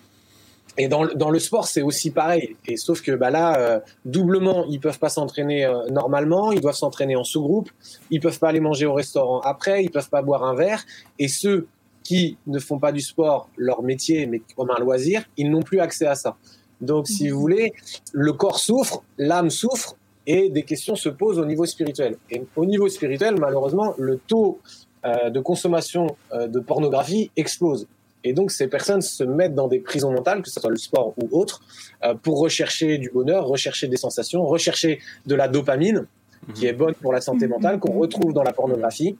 [0.79, 2.55] Et dans, le- sport, c'est aussi pareil.
[2.65, 6.77] Et sauf que bah là, euh, doublement, ils peuvent pas s'entraîner euh, normalement, ils doivent
[6.77, 7.69] s'entraîner en sous-groupe,
[8.09, 10.81] ils peuvent pas aller manger au restaurant après, ils peuvent pas boire un verre.
[11.19, 11.67] Et ceux
[12.01, 15.81] qui ne font pas du sport leur métier, mais comme un loisir, ils n'ont plus
[15.81, 16.37] accès à ça.
[16.79, 17.73] Donc, si vous voulez,
[18.13, 22.15] le corps souffre, l'âme souffre, et des questions se posent au niveau spirituel.
[22.31, 24.59] Et au niveau spirituel, malheureusement, le taux
[25.03, 27.85] euh, de consommation de pornographie explose.
[28.23, 31.13] Et donc, ces personnes se mettent dans des prisons mentales, que ce soit le sport
[31.17, 31.61] ou autre,
[32.03, 36.05] euh, pour rechercher du bonheur, rechercher des sensations, rechercher de la dopamine,
[36.53, 39.17] qui est bonne pour la santé mentale, qu'on retrouve dans la pornographie,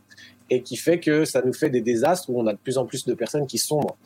[0.49, 2.85] et qui fait que ça nous fait des désastres où on a de plus en
[2.85, 3.97] plus de personnes qui sombrent,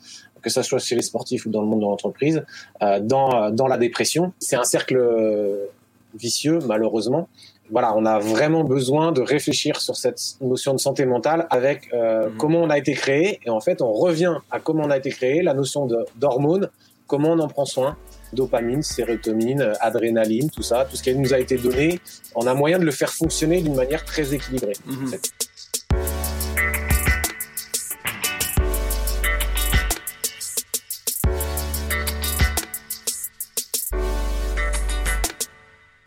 [0.42, 2.44] que ce soit chez les sportifs ou dans le monde de l'entreprise,
[2.82, 4.32] euh, dans, dans la dépression.
[4.38, 5.66] C'est un cercle euh,
[6.14, 7.28] vicieux, malheureusement.
[7.70, 12.28] Voilà, on a vraiment besoin de réfléchir sur cette notion de santé mentale avec euh,
[12.28, 12.36] Mhm.
[12.36, 13.40] comment on a été créé.
[13.44, 16.68] Et en fait, on revient à comment on a été créé, la notion d'hormones,
[17.06, 17.96] comment on en prend soin,
[18.34, 22.00] dopamine, sérotonine, euh, adrénaline, tout ça, tout ce qui nous a été donné.
[22.34, 24.74] On a moyen de le faire fonctionner d'une manière très équilibrée.
[24.86, 25.12] Mhm.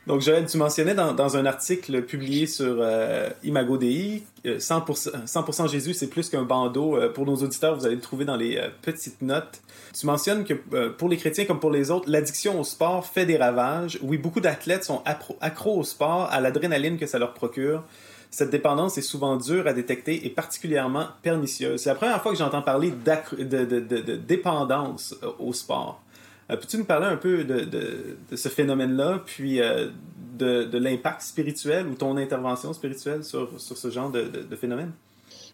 [0.08, 5.26] Donc, Joël, tu mentionnais dans, dans un article publié sur euh, Imago Dei, euh, 100%,
[5.26, 6.96] 100% Jésus, c'est plus qu'un bandeau.
[6.96, 9.62] Euh, pour nos auditeurs, vous allez le trouver dans les euh, petites notes.
[9.93, 10.54] Tu mentionnes que
[10.88, 14.00] pour les chrétiens comme pour les autres, l'addiction au sport fait des ravages.
[14.02, 17.84] Oui, beaucoup d'athlètes sont accros au sport, à l'adrénaline que ça leur procure.
[18.30, 21.82] Cette dépendance est souvent dure à détecter et particulièrement pernicieuse.
[21.82, 26.02] C'est la première fois que j'entends parler de, dépendance au sport.
[26.50, 29.90] Euh, Peux-tu nous parler un peu de, de- de ce phénomène-là, puis euh,
[30.38, 34.92] de, de l'impact spirituel ou ton intervention spirituelle sur, sur ce genre de, phénomène?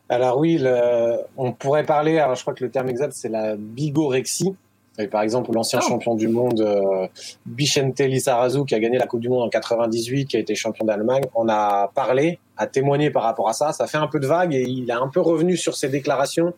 [0.09, 3.55] Alors oui, le- on pourrait parler, alors je crois que le terme exact c'est la
[3.55, 4.55] bigorexie.
[4.99, 5.87] Et par exemple, l'ancien Oh.
[5.87, 7.07] champion du monde, euh,
[7.47, 10.85] Vicente Lizarazu, qui a gagné la Coupe du Monde en 98, qui a été champion
[10.85, 13.71] d'Allemagne, on a parlé, a témoigné par rapport à ça.
[13.73, 16.53] Ça fait un peu de vague et il est un peu revenu sur ses déclarations,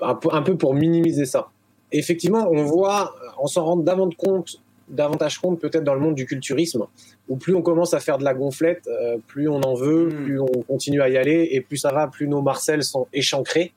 [0.00, 1.48] un peu, un peu pour minimiser ça.
[1.92, 6.26] Effectivement, on voit, on s'en rend davantage compte, davantage compte peut-être dans le monde du
[6.26, 6.86] culturisme,
[7.28, 10.24] où plus on commence à faire de la gonflette, euh, plus on en veut, Mm.
[10.24, 13.72] plus on continue à y aller, et plus ça va, plus nos Marcel sont échancrés.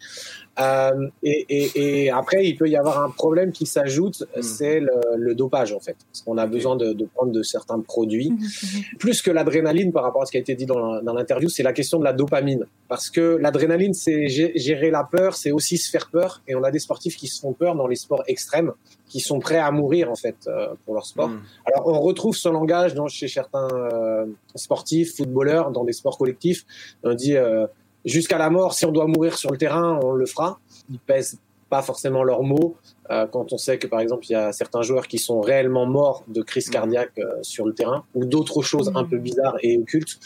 [0.59, 4.41] Euh, et, et, et après, il peut y avoir un problème qui s'ajoute, Mm.
[4.41, 7.79] c'est le, le dopage en fait, parce qu'on a besoin de, de prendre de certains
[7.81, 8.97] produits Mhm.
[8.99, 11.73] plus que l'adrénaline par rapport à ce qui a été dit dans l'interview, c'est la
[11.73, 12.65] question de la dopamine.
[12.87, 16.41] Parce que l'adrénaline, c'est gé- gérer la peur, c'est aussi se faire peur.
[16.47, 18.71] Et on a des sportifs qui se font peur dans les sports extrêmes,
[19.07, 21.29] qui sont prêts à mourir en fait euh, pour leur sport.
[21.29, 21.41] Mm.
[21.65, 26.65] Alors on retrouve ce langage dans, chez certains euh, sportifs, footballeurs, dans des sports collectifs.
[27.03, 27.67] On dit euh,
[28.05, 30.59] jusqu'à la mort, si on doit mourir sur le terrain, on le fera.
[30.89, 31.39] Ils pèsent
[31.69, 32.75] pas forcément leurs mots.
[33.11, 35.85] Euh, quand on sait que par exemple il y a certains joueurs qui sont réellement
[35.85, 39.77] morts de crise cardiaque euh, sur le terrain ou d'autres choses un peu bizarres et
[39.77, 40.19] occultes,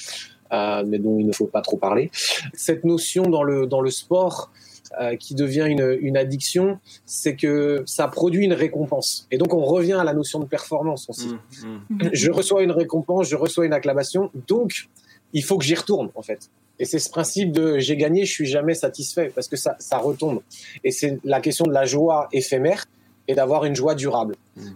[0.54, 2.12] euh, mais dont il ne faut pas trop parler.
[2.54, 4.52] Cette notion dans le dans le sport
[5.00, 9.28] euh, qui devient une, une addiction, c'est que ça produit une récompense.
[9.30, 11.30] Et donc on revient à la notion de performance aussi.
[11.64, 12.10] Mm, mm.
[12.12, 14.90] Je reçois une récompense, je reçois une acclamation, donc
[15.34, 16.50] il faut que j'y retourne en fait.
[16.80, 19.98] Et c'est ce principe de j'ai gagné, je suis jamais satisfait parce que ça, ça
[19.98, 20.40] retombe.
[20.84, 22.86] Et c'est la question de la joie éphémère
[23.28, 24.36] et d'avoir une joie durable.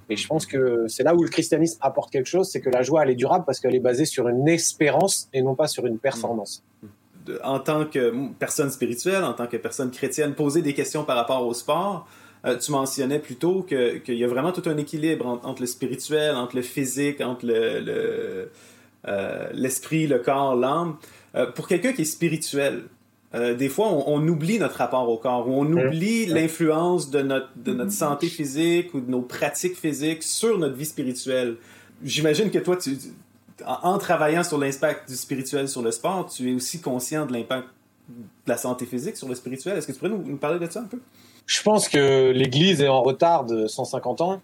[0.09, 2.83] Et je pense que c'est là où le christianisme apporte quelque chose, c'est que la
[2.83, 5.85] joie elle est durable parce qu'elle est basée sur une espérance et non pas sur
[5.85, 6.63] une performance.
[7.25, 11.15] de- en tant que personne spirituelle, en tant que personne chrétienne, poser des questions par
[11.15, 12.05] rapport au sport.
[12.45, 15.67] Euh, tu mentionnais plutôt que- qu'il y a vraiment tout un équilibre entre, entre le
[15.67, 18.51] spirituel, entre le physique, entre le- le,
[19.07, 20.95] euh, l'esprit, le corps, l'âme.
[21.35, 22.83] Euh, pour quelqu'un qui est spirituel,
[23.35, 27.21] euh, des fois, on, on oublie notre rapport au corps, ou on oublie l'influence de
[27.21, 31.57] notre, de notre santé physique ou de nos pratiques physiques sur notre vie spirituelle.
[32.03, 32.95] J'imagine que toi, tu,
[33.65, 37.33] en, en travaillant sur l'impact du spirituel sur le sport, tu es aussi conscient de
[37.33, 37.67] l'impact
[38.09, 38.15] de
[38.47, 39.77] la santé physique sur le spirituel.
[39.77, 40.99] Est-ce que tu pourrais nous, nous parler de ça un peu?
[41.45, 44.37] Je pense que l'Église est en retard de 150 ans euh,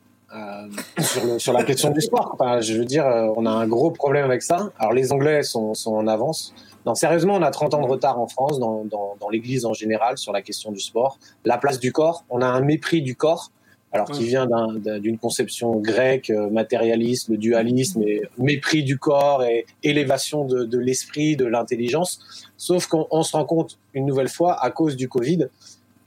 [1.00, 2.32] sur, le- sur la question du sport.
[2.34, 4.72] Enfin, je veux dire, euh, on a un gros problème avec ça.
[4.80, 6.54] Alors les Anglais sont, sont en avance.
[6.86, 9.74] Non, sérieusement, on a 30 ans de retard en France, dans, dans, dans l'Église en
[9.74, 11.20] général, sur la question du sport.
[11.46, 13.52] La place du corps, on a un mépris du corps,
[13.92, 18.98] alors qui vient d'un- d'un- d'une conception grecque, euh, matérialiste, le dualisme, et mépris du
[19.00, 22.20] corps et élévation de, de l'esprit, de l'intelligence.
[22.56, 25.48] Sauf qu'on on se rend compte une nouvelle fois, à cause du Covid,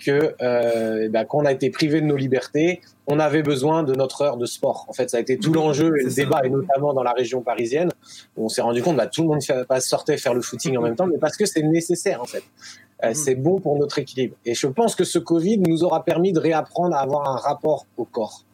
[0.05, 4.23] que euh, ben, qu'on a été privé de nos libertés, on avait besoin de notre
[4.23, 4.85] heure de sport.
[4.89, 7.41] En fait, ça a été tout l'enjeu et le débat, et notamment dans la région
[7.41, 7.91] parisienne,
[8.37, 10.83] où on s'est rendu compte, bah, tout le monde pas sortait faire le footing en
[10.83, 12.43] même temps, mais parce que c'est nécessaire en fait.
[13.05, 13.15] Euh, Mhm.
[13.15, 14.37] C'est bon pour notre équilibre.
[14.45, 17.87] Et je pense que ce Covid nous aura permis de réapprendre à avoir un rapport
[17.97, 18.45] au corps.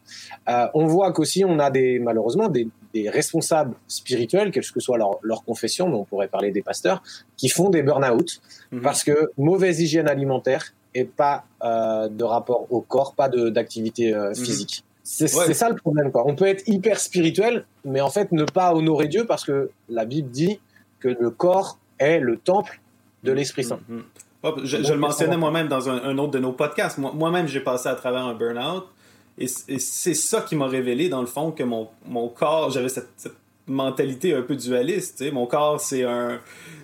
[0.48, 4.96] Euh, on voit qu'aussi on a des malheureusement des, des responsables spirituels, quelle que soit
[4.96, 7.02] leur, leur confession, mais on pourrait parler des pasteurs,
[7.36, 8.40] qui font des burn-out
[8.72, 8.80] Mhm.
[8.82, 14.34] parce que mauvaise hygiène alimentaire et pas euh, de rapport au corps, pas d'activité euh,
[14.34, 14.84] physique.
[15.02, 15.54] C'est Ouais.
[15.54, 16.10] ça le problème.
[16.12, 16.24] Quoi.
[16.26, 20.04] On peut être hyper spirituel, mais en fait ne pas honorer Dieu parce que la
[20.04, 20.60] Bible dit
[21.00, 22.80] que le corps est le temple
[23.24, 23.80] de l'Esprit Saint.
[23.88, 24.02] Mhm.
[24.64, 26.98] Je, je le mentionnais moi-même dans un, un autre de nos podcasts.
[26.98, 28.84] Moi- Moi-même, j'ai passé à travers un burn-out.
[29.38, 33.08] Et, c'est ça qui m'a révélé, dans le fond, que mon, mon corps, j'avais cette,
[33.16, 33.32] cette
[33.68, 35.24] mentalité un peu dualiste.
[35.32, 36.40] Mon corps, c'est un.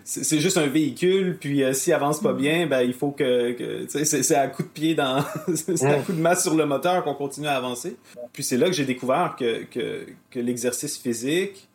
[0.06, 3.86] C'est juste un véhicule, puis euh, s'il avance pas bien, ben il faut que.
[3.88, 5.24] c'est à coup de pied dans.
[5.54, 6.02] c'est à Mm.
[6.04, 7.96] coup de masse sur le moteur qu'on continue à avancer.
[8.34, 11.68] Puis c'est là que j'ai découvert que, que, que l'exercice physique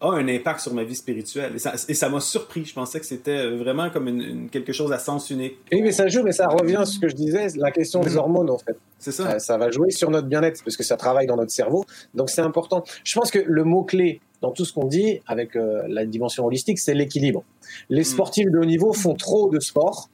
[0.00, 1.52] a un impact sur ma vie spirituelle.
[1.88, 2.64] Et ça m'a surpris.
[2.66, 5.54] Je pensais que c'était vraiment comme une, une- quelque chose à sens unique.
[5.72, 8.16] Oui, mais ça joue, mais ça revient à ce que je disais, la question des
[8.16, 8.76] hormones en fait.
[8.98, 9.30] C'est ça.
[9.34, 11.84] Euh, ça va jouer sur notre bien-être parce que ça travaille dans notre cerveau.
[12.14, 12.82] Donc c'est important.
[13.04, 16.78] Je pense que le mot-clé dans tout ce qu'on dit avec euh, la dimension holistique,
[16.78, 17.42] c'est l'équilibre.
[17.88, 20.08] Les sportifs de haut niveau font trop de sport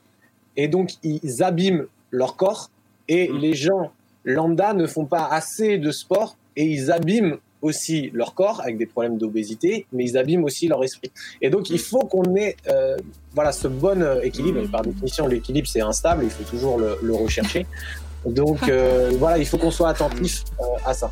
[0.56, 2.70] et donc ils abîment leur corps
[3.08, 3.38] et Mm.
[3.38, 3.92] les gens
[4.24, 8.86] lambda ne font pas assez de sport et ils abîment aussi leur corps avec des
[8.86, 11.10] problèmes d'obésité, mais ils abîment aussi leur esprit.
[11.40, 12.96] Et donc il faut qu'on ait euh,
[13.34, 14.60] voilà ce bon euh, équilibre.
[14.60, 17.66] Et par définition, l'équilibre c'est instable, il faut toujours le, le rechercher.
[18.24, 20.44] Donc euh, voilà, il faut qu'on soit attentif
[20.86, 21.10] à ça.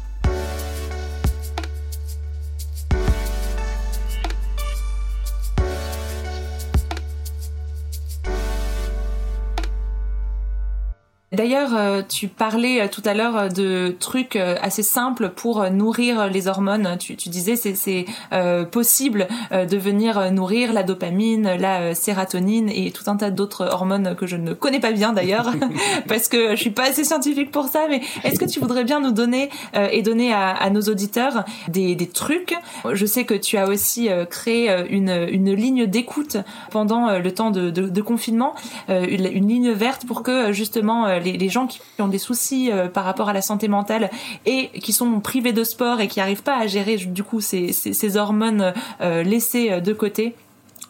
[11.40, 16.28] D'ailleurs, euh, tu parlais euh, tout à l'heure euh, de trucs assez simples pour nourrir
[16.28, 16.98] les hormones.
[16.98, 22.90] Tu, tu disais c'est c'est euh, possible de venir nourrir la dopamine, la sérotonine et
[22.90, 25.50] tout un tas d'autres hormones que je ne connais pas bien d'ailleurs
[26.08, 27.86] parce que je suis pas assez scientifique pour ça.
[27.88, 31.44] Mais est-ce que tu voudrais bien nous donner euh, et donner à, à nos auditeurs
[31.68, 32.54] des, des trucs?
[32.92, 36.36] Je sais que tu as aussi créé une, une ligne d'écoute
[36.70, 38.54] pendant le temps de, de, de confinement,
[38.88, 42.88] une, une ligne verte pour que justement euh, les, gens qui ont des soucis euh,
[42.88, 44.10] par rapport à la santé mentale
[44.46, 48.16] et qui sont privés de sport et qui n'arrivent pas à gérer du coup ces,
[48.16, 50.34] hormones euh, laissées euh, de côté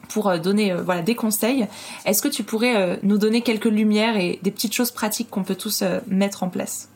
[0.09, 0.75] pour donner
[1.07, 1.69] des conseils.
[2.05, 5.55] Est-ce que tu pourrais nous donner quelques lumières et des petites choses pratiques qu'on peut
[5.55, 6.90] tous mettre en place?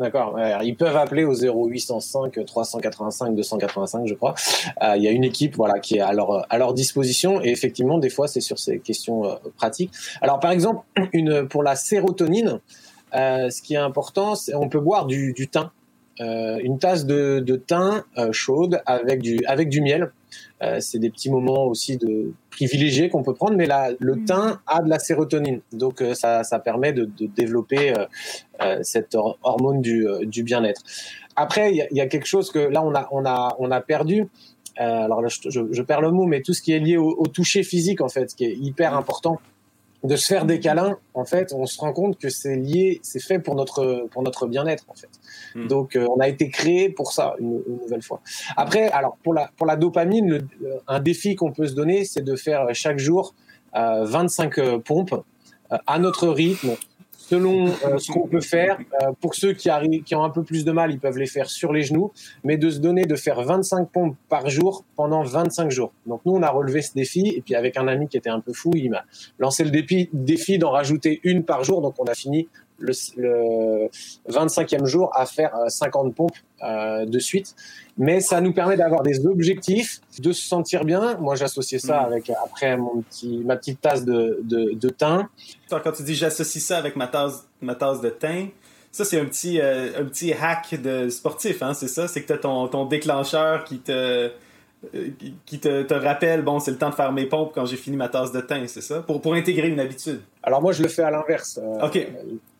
[0.00, 0.34] D'accord.
[0.62, 4.34] Ils peuvent appeler au 0805 385 285, je crois.
[4.82, 7.42] Euh, Il y a une équipe, voilà, qui est à leur à leur disposition.
[7.42, 9.92] Et effectivement, des fois, c'est sur ces questions euh, pratiques.
[10.22, 12.60] Alors, par exemple, une pour la sérotonine,
[13.14, 15.70] euh, ce qui est important, c'est on peut boire du thym.
[16.20, 20.12] Euh, une tasse de, de thym euh, chaude avec du, avec du miel.
[20.62, 24.24] Euh, c'est des petits moments aussi de privilégiés qu'on peut prendre, mais là, le Mhm.
[24.26, 27.94] thym a de la sérotonine, donc ça, ça permet de, de développer
[28.82, 30.82] cette hor- hormone du, du bien-être.
[31.36, 33.56] Après, il y, a- il y a quelque chose que là on a, on a,
[33.58, 34.28] on a perdu.
[34.80, 36.96] Euh, alors là, je, je, je perds le mot, mais tout ce qui est lié
[36.96, 39.40] au, au toucher physique, en fait, qui est hyper important
[40.02, 43.20] de se faire des câlins, en fait, on se rend compte que c'est lié, c'est
[43.22, 45.10] fait pour notre pour notre bien-être, en fait.
[45.54, 45.66] Mm.
[45.66, 48.20] Donc, euh, on a été créé pour ça une, une nouvelle fois.
[48.56, 52.04] Après, alors pour la pour la dopamine, le- le- un défi qu'on peut se donner,
[52.04, 53.34] c'est de faire chaque jour
[53.76, 55.12] euh, 25 euh, pompes
[55.72, 56.70] euh, à notre rythme,
[57.30, 58.78] selon euh, ce qu'on peut faire.
[59.02, 61.26] Euh, pour ceux qui arrivent, qui ont un peu plus de mal, ils peuvent les
[61.26, 62.10] faire sur les genoux,
[62.42, 65.92] mais de se donner de faire 25 pompes par jour pendant 25 jours.
[66.06, 68.40] Donc nous, on a relevé ce défi, et puis avec un ami qui était un
[68.40, 69.04] peu fou, il m'a
[69.38, 71.80] lancé le défi, défi d'en rajouter une par jour.
[71.82, 72.48] Donc on a fini
[72.80, 73.88] le, le
[74.28, 76.30] 25e jour à faire euh, 50 pompes
[76.62, 77.54] euh, de suite.
[77.98, 81.16] Mais ça nous permet d'avoir des objectifs, de se sentir bien.
[81.18, 82.04] Moi, j'associais ça Mm.
[82.06, 85.28] avec après mon petit, ma petite tasse de, de, de thym.
[85.68, 88.48] Quand tu dis j'associe ça avec ma tasse, ma tasse de thym,
[88.90, 92.08] ça c'est un petit, euh, un petit hack de sportif, hein, c'est ça?
[92.08, 94.28] C'est que tu as ton, ton déclencheur qui te, euh,
[95.18, 97.76] qui- qui te, te rappelle, bon, c'est le temps de faire mes pompes quand j'ai
[97.76, 99.00] fini ma tasse de thym, c'est ça?
[99.02, 100.20] Pour, pour intégrer une habitude.
[100.42, 101.60] Alors moi, je le fais à l'inverse.
[101.62, 102.06] Euh, Ok.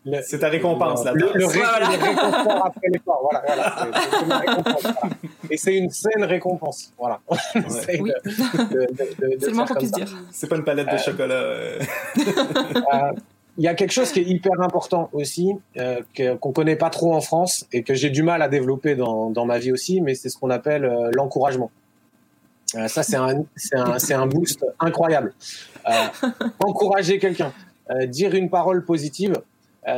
[0.05, 1.79] le- C'est ta récompense, la le, le, ré- Voilà.
[1.79, 3.19] le réconfort après l'effort.
[3.31, 3.75] Voilà, voilà.
[3.77, 5.15] C'est- c'est ma récompense, voilà.
[5.49, 6.93] Et c'est une saine récompense.
[6.97, 7.19] Voilà.
[7.55, 8.11] On essaye Oui.
[8.23, 10.07] de- de- de- de- de C'est le moins qu'on puisse dire.
[10.31, 11.33] C'est pas une palette de chocolat.
[11.33, 11.79] euh.
[12.93, 13.11] Euh,
[13.57, 16.89] Il y a quelque chose qui est hyper important aussi, euh, que- qu'on connaît pas
[16.89, 19.99] trop en France et que j'ai du mal à développer dans, dans ma vie aussi,
[19.99, 21.69] mais c'est ce qu'on appelle euh, l'encouragement.
[22.75, 25.33] Euh, ça, c'est un, un, un boost incroyable.
[25.89, 25.91] Euh,
[26.59, 27.51] encourager quelqu'un,
[27.89, 29.35] euh, dire une parole positive,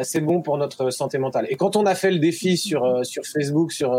[0.04, 1.46] c'est bon pour notre santé mentale.
[1.50, 3.92] Et quand on a fait le défi sur, sur Facebook, sur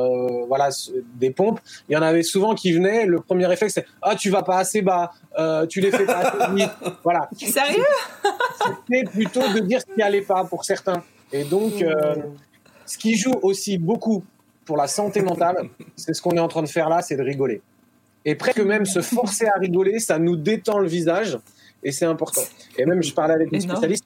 [0.49, 0.71] voilà,
[1.17, 1.61] des pompes,
[1.91, 3.05] il y en avait souvent qui venaient.
[3.05, 5.13] Le premier réflexe, c'est Ah, tu vas pas assez bas,
[5.69, 6.71] tu les fais pas assez vite.
[7.03, 7.29] Voilà.
[7.37, 7.85] Sérieux?
[8.65, 11.03] C'était plutôt de dire ce qui allait pas pour certains.
[11.33, 11.85] Et donc,
[12.87, 14.25] ce qui joue aussi beaucoup
[14.65, 17.23] pour la santé mentale, c'est ce qu'on est en train de faire là, c'est de
[17.23, 17.61] rigoler.
[18.25, 21.39] Et presque même se forcer à rigoler, ça nous détend le visage
[21.83, 22.41] et c'est important.
[22.79, 23.77] Et même, je parlais avec une Énorme.
[23.77, 24.05] spécialiste,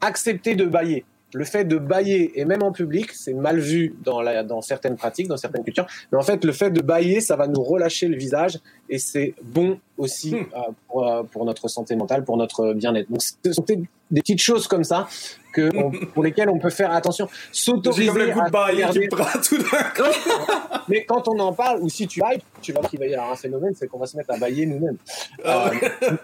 [0.00, 1.04] accepter de bailler.
[1.34, 4.96] Le fait de bailler, et même en public, c'est mal vu dans, la, dans certaines
[4.96, 5.86] pratiques, dans certaines cultures.
[6.12, 9.34] Mais en fait, le fait de bailler, ça va nous relâcher le visage et c'est
[9.42, 10.46] bon aussi Hmm.
[10.54, 13.08] euh, pour, euh, pour notre santé mentale, pour notre bien-être.
[13.10, 15.08] Donc, ce sont des petites choses comme ça
[15.52, 17.28] que on- pour lesquelles on peut faire attention.
[17.50, 19.08] S'autoriser comme le à de bailler qui
[19.48, 20.10] tout d'un coup.
[20.88, 23.32] mais quand on en parle, ou si tu bailles, tu vas qu'il va y avoir
[23.32, 24.98] un phénomène, c'est qu'on va se mettre à bailler nous-mêmes.
[25.44, 25.70] Ah
[26.02, 26.14] Euh,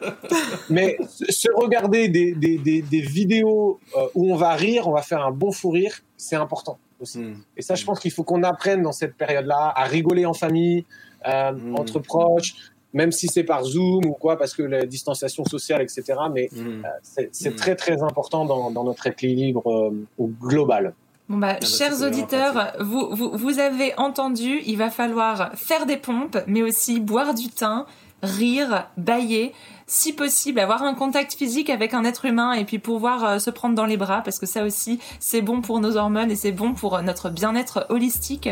[0.71, 3.81] mais se- regarder des, des, des, des vidéos
[4.15, 7.19] où on va rire, on va faire un bon fou rire, c'est important aussi.
[7.19, 7.37] Hmm.
[7.57, 10.85] Et ça, je pense qu'il faut qu'on apprenne dans cette période-là à rigoler en famille,
[11.27, 12.55] euh, entre proches,
[12.93, 16.03] même si c'est par Zoom ou quoi, parce que la distanciation sociale, etc.
[16.33, 16.85] Mais Hmm.
[16.85, 17.57] euh, c'est c'est Mm.
[17.57, 20.95] très très important dans, dans notre équilibre euh, global.
[21.29, 25.87] Bon bah, bah, ça, chers auditeurs, vous, vous, vous avez entendu, il va falloir faire
[25.87, 27.87] des pompes, mais aussi boire du thym,
[28.23, 29.53] rire, bailler,
[29.87, 33.51] si possible avoir un contact physique avec un être humain et puis pouvoir euh, se
[33.51, 36.53] prendre dans les bras, parce que ça aussi, c'est bon pour nos hormones et c'est
[36.53, 38.49] bon pour notre bien-être holistique.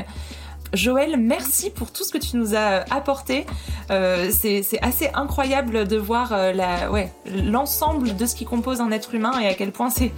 [0.73, 3.45] Joël, merci pour tout ce que tu nous as apporté.
[3.91, 6.53] Euh, c'est assez incroyable de voir euh,
[7.27, 10.13] l'ensemble de ce qui compose un être humain et à quel point c'est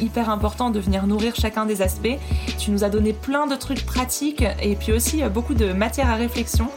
[0.00, 2.18] hyper important de venir nourrir chacun des aspects.
[2.58, 6.08] Tu nous as donné plein de trucs pratiques et puis aussi euh, beaucoup de matière
[6.08, 6.68] à réflexion.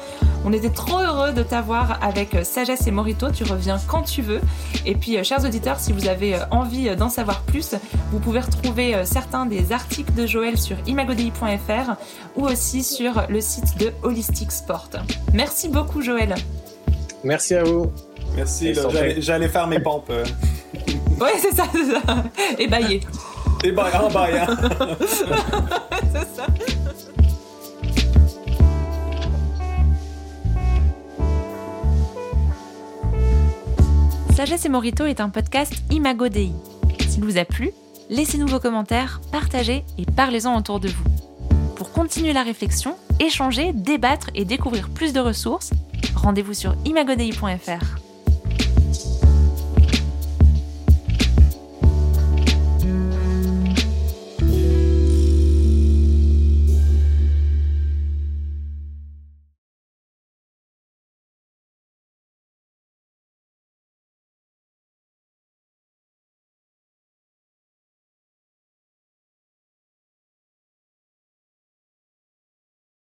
[0.45, 3.31] On était trop heureux de t'avoir avec euh, Sagesse et Morito.
[3.31, 4.41] Tu reviens quand tu veux.
[4.85, 7.75] Et puis, euh, chers auditeurs, si vous avez euh, envie euh, d'en savoir plus,
[8.11, 11.93] vous pouvez retrouver euh, certains des articles de Joël sur imagodei.fr
[12.35, 14.89] ou aussi sur le site de Holistic Sport.
[15.33, 16.35] Merci beaucoup, Joël.
[17.23, 17.91] Merci à vous.
[18.35, 18.73] Merci,
[19.19, 20.09] j'allais- faire mes pompes.
[20.09, 20.25] euh.
[21.21, 22.01] Ouais, c'est ça, c'est ça.
[22.57, 23.01] Et bailler.
[23.63, 24.47] Et bah, en baillant.
[25.07, 26.47] c'est ça.
[34.35, 36.51] Sagesse et Morito est un podcast Imago Dei.
[37.07, 37.71] S'il vous a plu,
[38.09, 41.03] laissez-nous vos commentaires, partagez et parlez-en autour de vous.
[41.75, 45.71] Pour continuer la réflexion, échanger, débattre et découvrir plus de ressources,
[46.15, 48.02] rendez-vous sur imagodei.fr.